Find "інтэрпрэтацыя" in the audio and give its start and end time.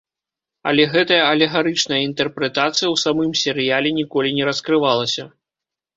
2.07-2.89